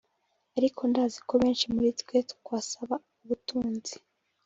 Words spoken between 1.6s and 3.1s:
muri twe twasaba